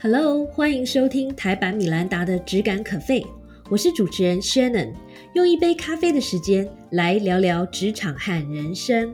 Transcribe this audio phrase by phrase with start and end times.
[0.00, 3.26] Hello，欢迎收听台版米兰达的质感可废，
[3.68, 4.94] 我是主持人 Shannon，
[5.32, 9.12] 用一杯咖啡的时间来聊聊职场和人生。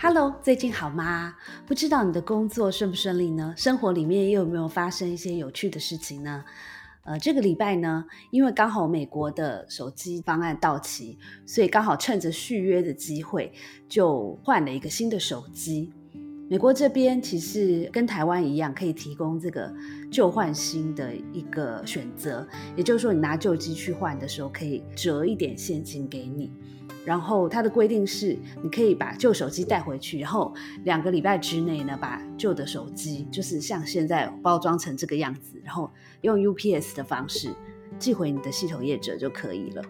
[0.00, 1.36] Hello，最近好吗？
[1.64, 3.54] 不知道你的工作顺不顺利呢？
[3.56, 6.44] 生活里面又有没有发生一些有趣的事情呢？
[7.04, 13.52] 呃，这个礼拜呢，因为刚好美国的手机方案到期，所以刚好趁着续约的机会，
[13.88, 15.92] 就换了一个新的手机。
[16.48, 19.72] 美国这边其实跟台湾一样，可以提供这个
[20.10, 22.46] 旧换新的一个选择，
[22.76, 26.52] 也就是说，你拿旧机去换的时候，可以折一点现金给你。
[27.04, 37.54] 然后它的规定是，你可以把旧手机带回去，然后两个礼拜之内呢，把旧的手机，就是像现在包装成这个样子，然后用 UPS 的方式。
[38.02, 39.82] 寄回你的系统业者就可以了。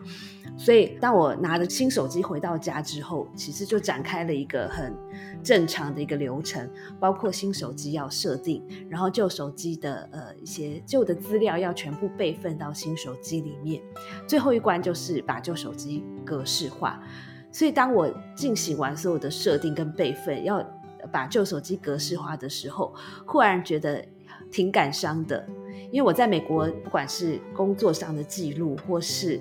[0.59, 4.95] 所以，当我拿着新手机回到家之后，其实就展开了一个很
[5.43, 6.69] 正常的一个流程，
[7.01, 13.83] 包括新手机要设定，然后旧手机的呃一些旧的资料要全部备份到新手机里面。
[14.29, 17.03] 最后一关就是把旧手机格式化。
[17.51, 20.63] 所以，当我进行完所有的设定跟备份，要
[21.11, 22.95] 把旧手机格式化的时候，
[23.27, 24.07] 忽然觉得
[24.51, 25.49] 挺感伤的。
[25.91, 29.41] 因为我在美国，不管是工作上的记录，或是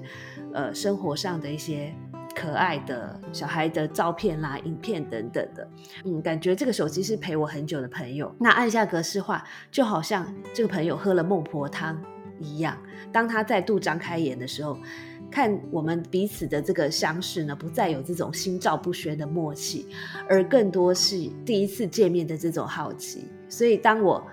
[0.54, 1.94] 呃生活上的一些
[2.36, 5.68] 可爱的小孩的照片啦、影片等等的，
[6.06, 8.34] 嗯，感觉这个手机是陪我很久的朋友。
[8.40, 12.02] 那按下格式化，就好像这个朋友喝了孟婆汤
[12.40, 12.78] 一样。
[13.12, 14.78] 当他再度张开眼的时候，
[15.30, 19.88] 看我们彼此的这个相识呢，不再有这种心照不宣的默契，
[20.30, 23.28] 而更多是第一次见面的这种好奇。
[23.50, 24.26] 所以当我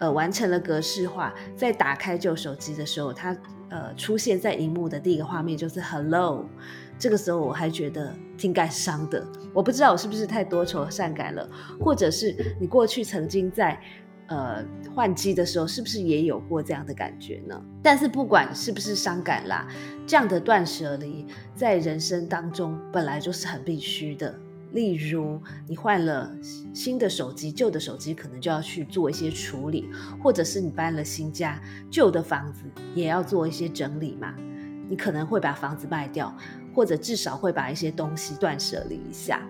[0.00, 3.36] 呃，完成了格式化，在打开旧手机的时候，它
[3.68, 6.44] 呃出现在荧幕的第一个画面就是 Hello。
[6.98, 9.26] 这个时候我还觉得挺感伤的。
[9.54, 13.80] 我不知道我是不是太多愁善感了，或者是你过去曾经在
[14.26, 14.62] 呃
[14.94, 17.58] 换机的时候，是不是也有过这样的感觉呢？
[17.82, 19.66] 但是不管是不是伤感啦，
[20.06, 24.34] 这样的断舍离在人生当中本来就是很必须的。
[24.72, 26.32] 例如，你换了
[26.72, 29.88] 新的手机，旧的手机可能就要去做一些处理，
[30.22, 31.60] 或者是你搬了新家，
[31.90, 32.62] 旧的房子
[32.94, 34.34] 也要做一些整理嘛。
[34.88, 36.36] 你可能会把房子卖掉，
[36.74, 39.42] 或者至少会把一些东西断舍离一下。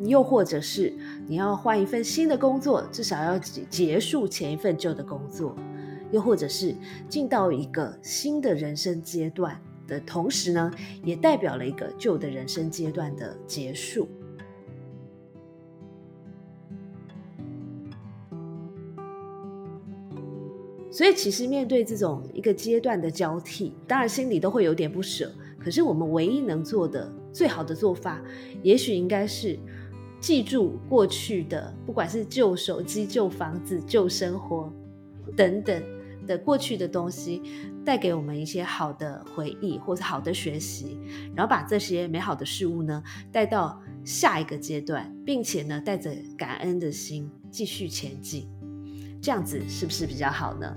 [0.00, 0.92] 又或者是
[1.28, 5.56] 你要换一份新的工作，至少要结束前一份旧的工作。
[6.10, 6.74] 又或者是
[7.08, 10.70] 进到一个新的人生阶段的同时呢，
[11.02, 14.08] 也代表了一个旧的人生阶段的结束。
[20.92, 25.32] 所以，其实面对这种一个阶段的交替，当然心里都会有点不舍。
[25.58, 28.20] 可是，我们唯一能做的、最好的做法，
[28.62, 29.58] 也许应该是
[30.20, 34.70] 记住过去的，不管是旧手机、旧房子、旧生活
[35.34, 35.82] 等等
[36.26, 37.40] 的过去的东西，
[37.86, 40.98] 带给我们一些好的回忆或者好的学习，
[41.34, 48.46] 然后把这些美好的事物呢带到下一个阶段，并且呢带着感恩的心继续前进。
[49.22, 50.76] 这样子是不是比较好呢？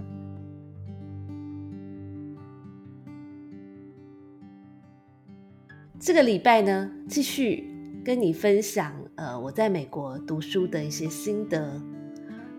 [5.99, 7.67] 这个礼拜呢，继续
[8.05, 11.81] 跟你分享，呃，我在美国读书的一些心得。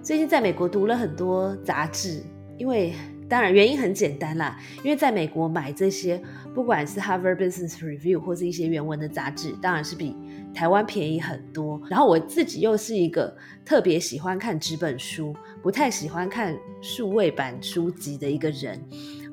[0.02, 2.20] 最近在美国读了很多杂志，
[2.58, 2.92] 因为
[3.28, 6.20] 当然原因很简单啦，因为在美国买这些，
[6.54, 10.16] 不管是 Harvard Business Review 或是一些原文的杂志，当然是比
[10.54, 11.80] 台湾便宜很多。
[11.90, 15.34] 然后我自己又是一个特别喜欢看纸本书。
[15.62, 18.80] 不太喜欢看数位版书籍的一个人，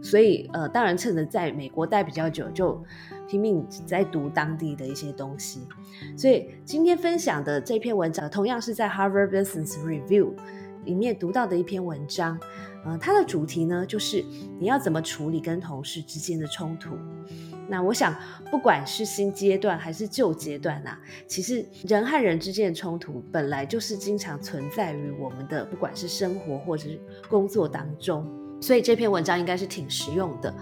[0.01, 2.83] 所以呃，当然趁着在美国待比较久，就
[3.27, 5.67] 拼命在读当地的一些东西。
[6.17, 10.31] 所以今天分享的这篇文章，同样是在 Harvard Business Review
[10.85, 12.39] 里面读到的一篇文章。
[12.85, 14.23] 嗯，它的主题呢，就是
[14.59, 16.97] 你要怎么处理跟同事之间的冲突。
[17.69, 18.13] 那我想，
[18.51, 26.99] 不管是新阶段还是旧阶段啊，其实人和人之间的冲突本来就是经常存在于我们的不管是生活或者是
[27.29, 28.29] 工作当中，
[28.61, 30.53] 所以这篇文章应该是挺实用的。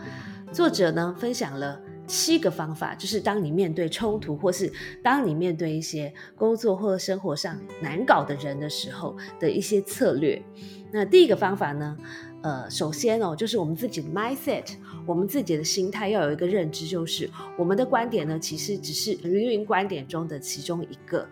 [0.54, 1.82] 作者呢分享了
[2.12, 4.70] 七个方法，就是当你面对冲突，或是
[5.02, 10.44] 当你面对一些工作或生活上难搞的人的时候的一些策略。
[10.92, 11.98] 那第一个方法呢？
[12.44, 14.66] 呃，首先哦，就是我们自己的 mindset，
[15.06, 21.26] 我们自己的心态要有一个认知，就是我们的观点呢，其实只是芸芸观点中的其中一个。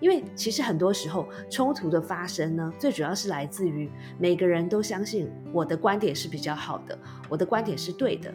[0.00, 3.88] 因为其实很多时候冲突的发生呢，最主要是来自于
[4.18, 6.98] 每个人都相信我的观点是比较好的，
[7.28, 8.34] 我的观点是对的。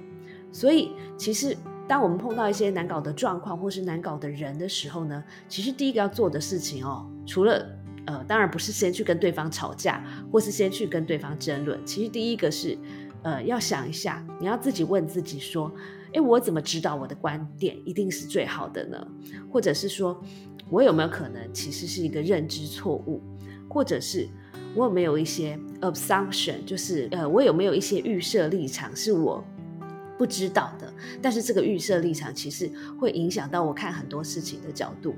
[0.51, 1.57] 所以其实
[1.88, 7.65] 当我们碰到一些难搞的状况或是难搞的人的时候呢，其实第一个要做的事情哦，除了
[8.06, 11.80] 呃，当然不是先去跟对方吵架，或是先去跟对方争论。
[11.85, 12.77] 其实第一个是，
[13.21, 15.71] 呃，要想一下，你要自己问自己说，
[16.12, 19.07] 诶，我怎么知道我的观点一定是最好的呢？
[19.50, 20.21] 或者是说，
[20.69, 23.21] 我有没有可能其实是一个认知错误？
[23.69, 24.27] 或者是
[24.75, 29.41] 我有没有一些 assumption，就是呃，我有没有一些预设立场是我
[30.18, 30.94] 不知道的？
[31.21, 35.15] 但是这个预设立场其实会影响到我看很多事情的角度。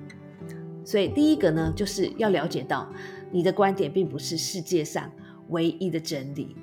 [0.84, 2.88] 所以第一个呢，就是要了解到
[3.32, 5.12] 你的观点并不是世界上
[5.50, 6.56] 唯一的真理。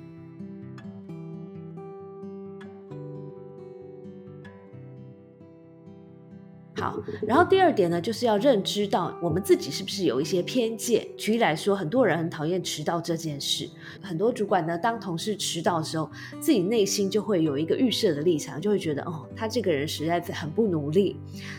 [6.83, 11.07] 好，然后第二点呢，就是要认知到我们自己是不是有一些偏见。
[11.17, 13.69] 举例来说，很多人很讨厌迟到这件事，
[14.01, 21.15] 很多主管呢，当同事迟到的时候，自己内心就会有一个预设的立场，就会觉得哦，他这个人实在是很不努力，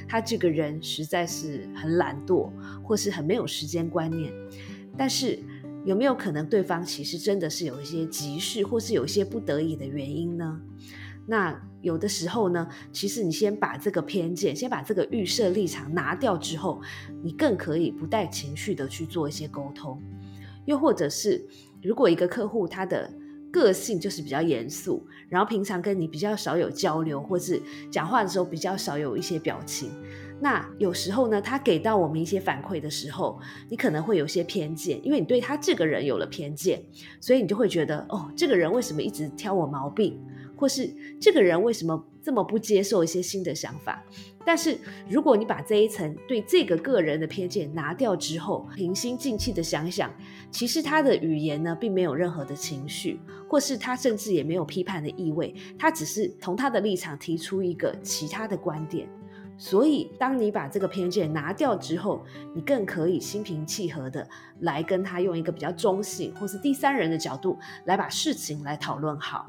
[0.06, 2.50] 他这个人实在是很懒惰，
[2.82, 4.30] 或是很没有时间观念。
[4.96, 5.38] 但是
[5.86, 10.60] 有没有可能对方其实真的是有一些急事，或是有一些不得已的原因呢？
[11.26, 16.80] 那有的时候呢，其实你先把这个偏见，先把这个预设立场拿掉之后，
[17.22, 20.02] 你更可以不带情绪的去做一些沟通。
[20.66, 21.44] 又或者是，
[21.82, 23.10] 如果一个客户他的
[23.50, 27.60] 个性就是比较严肃，然后平常跟你比较少有交流，或是
[27.90, 29.90] 讲话的时候比较少有一些表情，
[30.40, 33.38] 那有时候呢，他给到我们一些反馈的时候，
[33.68, 36.82] 你可能会有些偏见，因为你对他这个人有了偏见，
[37.20, 40.18] 所以你就会觉得，哦，这个人为什么一直挑我毛病？
[40.56, 44.02] 或是这个人为什么这么不接受一些新的想法？
[44.46, 44.78] 但是
[45.08, 50.12] 如果你把这一层对这个个人的偏见拿掉之后，平心静气的想想，
[50.50, 53.18] 其实他的语言呢，并没有任何的情绪，
[53.48, 59.08] 或是他甚至也没有批判的意味，他只是从他的立场提出一个其他的观点。
[59.56, 62.24] 所以，当你把这个偏见拿掉之后，
[62.54, 64.28] 你更可以心平气和的
[64.60, 69.48] 来跟他用一个比较中性或是第三人的角度来把事情来讨论好。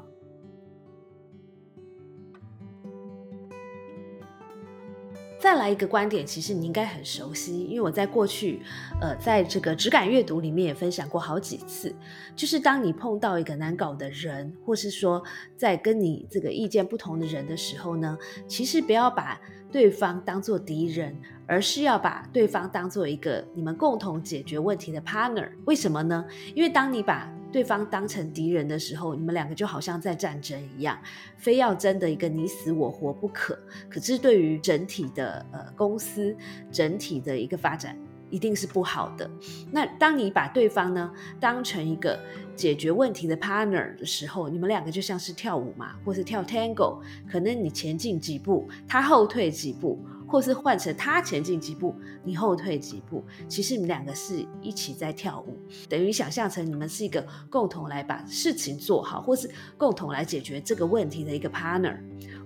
[5.38, 8.62] 再来一个观点，其实你应该很熟悉，因为我在过去，
[9.00, 11.94] 呃，在这个质感阅读里面也分享过好几次。
[12.34, 15.22] 就是当你碰到一个难搞的人，或是说
[15.56, 18.16] 在跟你这个意见不同的人的时候呢，
[18.48, 19.38] 其实不要把
[19.70, 21.14] 对方当做敌人，
[21.46, 25.50] 而是要把对方当做一个你们共同解决问题的 partner。
[25.66, 26.24] 为什么呢？
[26.54, 30.98] 因为当你把对方当成敌人的时候，你们两个就好像在战争一样，
[31.38, 33.58] 非要争得一个你死我活不可。
[33.88, 36.36] 可是对于整体的呃公司
[36.70, 37.98] 整体的一个发展，
[38.28, 39.30] 一定是不好的。
[39.72, 41.10] 那当你把对方呢
[41.40, 42.20] 当成一个
[42.54, 49.98] 解决问题的 partner 的时候，你们两个就像是跳舞嘛，或是跳 tango，可能你前进几步，他后退几步。
[50.28, 51.94] 或是换成他前进几步，
[52.24, 55.56] 你后退几步，其实你们两个是一起在跳舞，
[55.88, 61.96] 等于想象成你们是一个共同来把事情做好，或是共同来解决这个问题的一个 partner，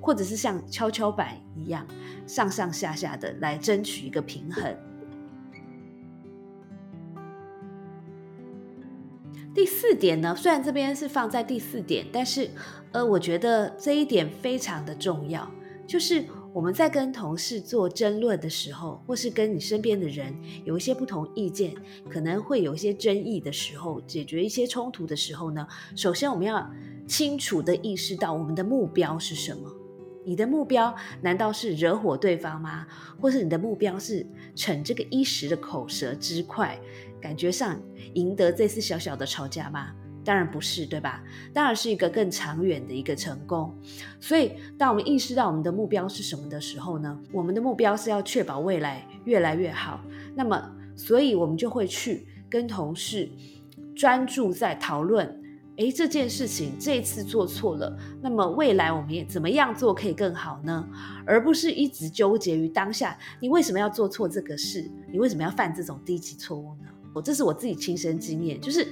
[0.01, 1.87] 或者是像跷跷板一样
[2.27, 4.77] 上上下下的来争取一个平衡。
[9.55, 12.51] 第四点呢，虽然这边是放在第四点，但是
[12.93, 15.51] 呃，我觉得这一点非常的重要，
[15.87, 16.25] 就是。
[16.53, 21.73] 我们在跟同事做争论的时候，或是跟你身边的人有一些不同意见，
[22.09, 26.69] 可能会有一些争议的时候，解决一些冲突的时候呢，首先我们要
[27.07, 29.73] 清楚的意识到我们的目标是什么。
[30.25, 32.87] 你的目标难道是惹火对方吗？
[33.21, 34.27] 或是你的目标是
[34.57, 36.79] 逞这个一时的口舌之快，
[37.21, 37.81] 感觉上
[38.15, 39.95] 赢得这次小小的吵架吗？
[40.25, 41.23] 当然不是，对吧？
[41.53, 43.75] 当然是一个更长远的一个成功。
[44.21, 47.19] 所以，当我们意识到我们的目标是什么的时候呢？
[47.33, 50.01] 我们的目标是要确保未来越来越好。
[50.35, 53.29] 那么，所以我们就会去跟同事
[53.97, 55.27] 专注在讨论：
[55.77, 60.87] 诶，这件事情这一次做错了，那么未来我们也怎么样做可以更好呢？
[61.25, 64.91] 而不是一直纠结于当下，你为什么要做错这个事？
[65.11, 66.89] 你为什么要犯这种低级错误呢？
[67.13, 68.87] 我这是我自己亲身经验，就是。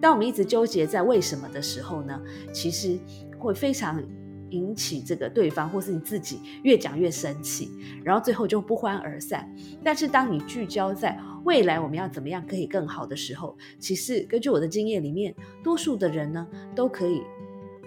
[0.00, 2.20] 当我们一直纠结在为什么的时候呢，
[2.52, 2.98] 其实
[3.38, 4.02] 会非常
[4.50, 7.70] 引起这个对方或是你自己越讲越生气，
[8.04, 9.50] 然后最后就不欢而散。
[9.82, 15.34] 但是当你聚焦在未来我们要怎么样可以更好的时候，其实根据我的经验里面，
[15.64, 17.22] 多数的人呢都可以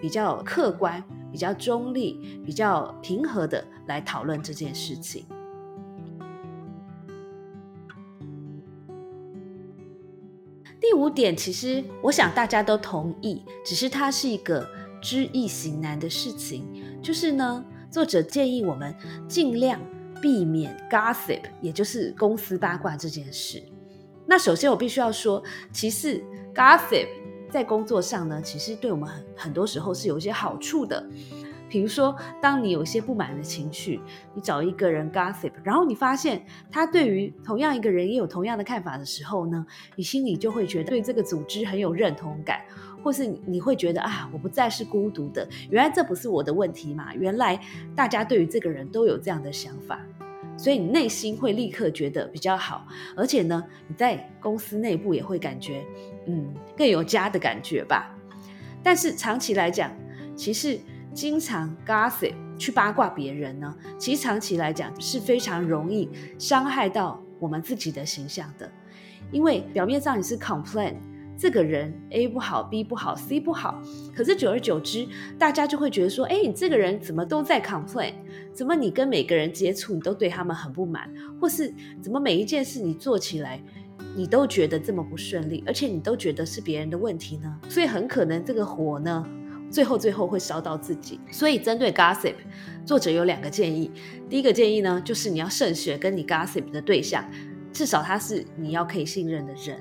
[0.00, 1.02] 比较客观、
[1.32, 5.24] 比较中立、比较平和的来讨论这件事情。
[10.80, 14.66] 第五点，其实我想大家都同意，只是它是一个
[15.02, 16.66] 知易行难的事情。
[17.02, 18.94] 就是呢，作者建议我们
[19.28, 19.78] 尽量
[20.22, 23.62] 避免 gossip，也就是公司八卦这件事。
[24.26, 27.08] 那首先我必须要说，其实 gossip
[27.50, 31.04] 在工作上呢，其实对我们很很多时候是有一些好处的。
[31.70, 34.00] 比如说，当你有些不满的情绪，
[34.34, 42.60] 你找一个人 gossip，然后你发现他对于同样一个人也有同样的看法的时候呢，你心里就会觉得对这个组织很有认同感，
[43.04, 47.56] 或是你会觉得啊，我不再是孤独的，原来这不是我的问题嘛，原来
[47.94, 50.00] 大家对于这个人都有这样的想法，
[50.56, 52.84] 所以你内心会立刻觉得比较好，
[53.16, 55.84] 而且呢，你在公司内部也会感觉
[56.26, 58.12] 嗯更有家的感觉吧。
[58.82, 59.88] 但是长期来讲，
[60.34, 60.76] 其实。
[61.12, 68.70] 经常 gossip 去八卦别人呢，其实长期来讲是非常容易伤害到我们自己的形象的。
[69.32, 70.94] 因为表面上你是 complain
[71.36, 73.80] 这个人 A 不好，B 不好，C 不好，
[74.14, 75.06] 可是久而久之，
[75.38, 78.12] 大家就会觉得说，哎，你这个人怎么都在 complain？
[78.52, 81.10] 怎么你跟每个人接触，你都对他们很不满？
[81.40, 83.62] 或是怎么每一件事你做起来，
[84.14, 87.58] 你都觉得这么不顺利，而且你都觉得是别人的问题呢？
[87.68, 89.26] 所以很可能这个火呢。
[89.70, 91.20] 最后，最后会烧到自己。
[91.30, 92.34] 所以，针对 gossip，
[92.84, 93.90] 作者有两个建议。
[94.28, 97.24] 第一个建议呢，就是你要慎选跟你 gossip 的对象，
[97.72, 99.80] 至少他是你要可以信任的人。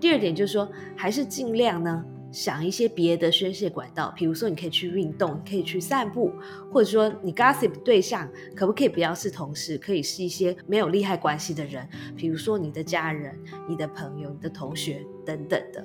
[0.00, 6.32] 第二点就是说，还是尽量呢想一些别的宣泄管道，比如说你可以去运动，可以去散步，
[6.72, 15.84] 或者说你 gossip 对象可不可以不要是同事，可以是一些没有利害关系的人，比如说你的家人、你的朋友、你的同学等等的。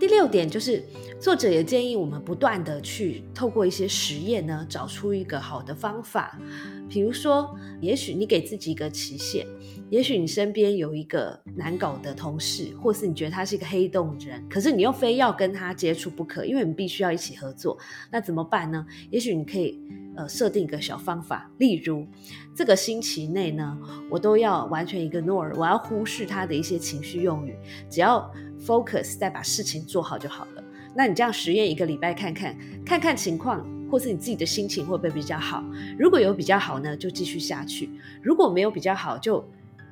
[0.00, 0.82] 第六点就是，
[1.20, 6.40] 作者也建议我们不断的去透过一些实验呢，找出一个好的方法。
[6.88, 9.46] 比如说，也许你给自己一个期限，
[9.90, 17.76] 也许你身边有一个难搞的同事，或是你觉得他是一个黑洞人，可是你又非要跟他接触不可，因为你必须要一起合作，
[18.10, 18.86] 那怎么办呢？
[19.10, 19.78] 也许你可以。
[20.16, 22.04] 呃，设定一个小方法，例如
[22.52, 23.78] 这个星期内呢，
[24.10, 27.54] 我都要完全 ignore，我要忽视他的一些情绪用语，
[27.88, 28.28] 只要
[28.64, 30.64] focus 再把事情做好就好了。
[30.94, 35.64] 那你这样实验一个礼拜看看，看看情况，或是你自己的心情会不会比较好？
[35.98, 37.88] 如果有比较好呢，就继续下去；
[38.22, 39.44] 如果没有比较好，就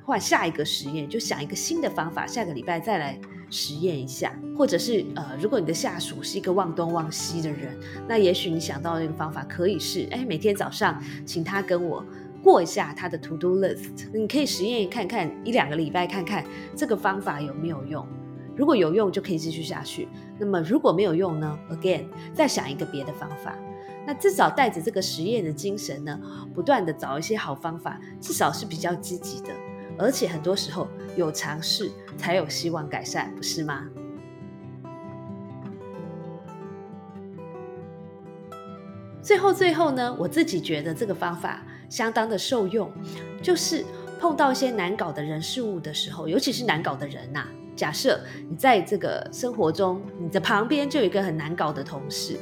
[0.03, 3.19] 换下一个实验，就想一个新的方法，下个礼拜再来。
[3.51, 7.75] 实验一下，或者是呃，如果你的下属是一个忘东忘西的人，
[8.07, 12.05] 那也许你想到的一个方法可以是，哎，每天早上请他跟我
[12.43, 14.07] 过一下他的 to do list。
[14.13, 16.45] 你可以实验看看一两个礼拜，看看
[16.75, 18.07] 这个方法有没有用。
[18.59, 20.05] 如果有用，就可以继续下去。
[20.37, 23.55] 那么如果没有用呢？Again，再想一个别的方法。
[24.05, 26.19] 那至少带着这个实验的精神呢，
[26.53, 29.49] 不断的找一些好方法，至少是比较积极的。
[29.97, 33.87] 而且很多时候有尝试才有希望改善，不是吗？
[39.21, 42.91] 最后最后呢，我自己觉得这个方法相当的受用，
[43.41, 43.85] 就是
[44.19, 47.47] 碰到一些难搞的人事物的时候，尤其是难搞的人呐。
[47.79, 48.19] 假设
[48.49, 52.35] 你在这个生活中，你的旁边就有一个很难搞的同事。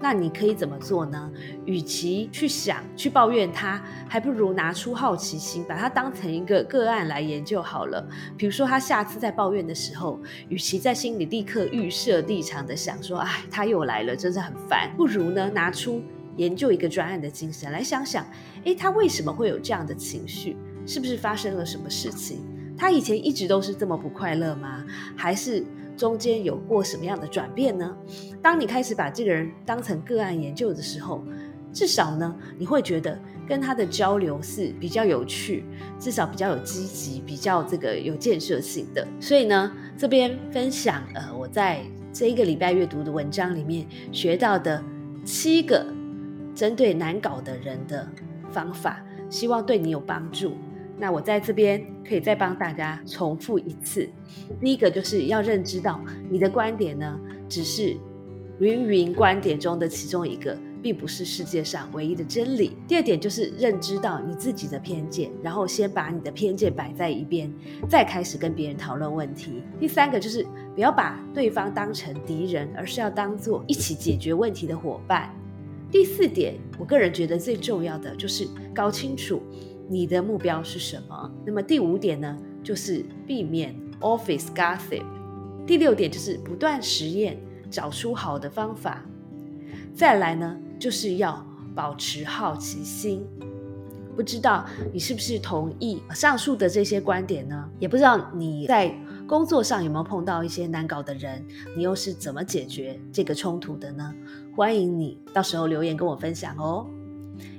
[0.00, 1.28] 那你可以怎么做呢？
[1.64, 8.06] 与其去想、去抱怨他，还不如拿出好奇心，把他当成一个个案来研究好了。
[8.36, 16.00] 比如说，他下次在抱怨的时候，与其在心里立刻预设立场的想说：“哎，他又来了，真是很烦。”不如呢，拿出
[16.36, 18.24] 研究一个专案的精神来想想：
[18.64, 20.56] 哎，他为什么会有这样的情绪？
[20.86, 22.44] 是不是发生了什么事情？
[22.76, 24.84] 他以前一直都是这么不快乐吗？
[25.16, 25.64] 还是？
[25.96, 27.96] 中间有过什么样的转变呢？
[28.42, 31.24] 当你开始把这个人当成个案研究的时候，
[31.72, 33.16] 至少呢，你会觉得
[33.46, 35.64] 跟他的交流是比较有趣，
[35.96, 39.06] 至少比较有积极，比较这个有建设性的。
[39.20, 41.80] 所以呢，这边分享呃，我在
[42.12, 44.82] 这一个礼拜阅读的文章里面学到的
[45.24, 45.86] 七个
[46.56, 48.04] 针对难搞的人的
[48.50, 49.00] 方法，
[49.30, 50.56] 希望对你有帮助。
[50.96, 54.08] 那我在这边可以再帮大家重复一次。
[54.60, 57.96] 第一个就是要认知到你的观点呢，只是
[58.60, 62.76] 芸芸观点中的其中一个，并不是世界上唯一的真理。
[62.86, 67.52] 第二点就是认知到你自己的偏见，然后先把你的偏见摆在一边，
[67.88, 69.62] 再开始跟别人讨论问题。
[69.80, 75.34] 第三个就是不要把对方当成敌人，而是要当做一起解决问题的伙伴。
[75.90, 79.42] 第四点，我个人觉得最重要的就是搞清楚。
[79.88, 81.30] 你的目标是什么？
[81.46, 85.04] 那么第五点呢，就是避免 office gossip。
[85.66, 87.38] 第六点就是不断实验，
[87.70, 89.04] 找出好的方法。
[89.94, 93.26] 再来呢，就是要保持好奇心。
[94.16, 97.68] 不知道你是不是同意上述的这些观点呢？
[97.80, 98.94] 也不知道你在
[99.26, 101.44] 工作上有没有碰到一些难搞的人？
[101.76, 104.14] 你又是怎么解决这个冲突的呢？
[104.54, 106.86] 欢迎你到时候留言跟我分享哦。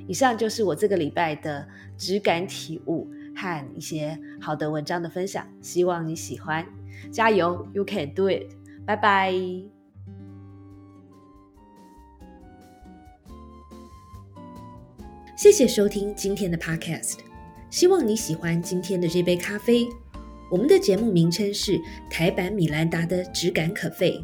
[0.08, 6.66] 以上就是我这个礼拜的直感体悟和一些好的文章的分享，希望你喜欢。
[7.12, 8.52] 加油，You can do it！
[8.86, 9.34] 拜拜。
[15.36, 17.18] 谢谢收听今天的 Podcast，
[17.70, 19.86] 希望你喜欢今天的这杯咖啡。
[20.50, 21.78] 我们的节目名称是
[22.10, 24.24] 台版米兰达的质感可废，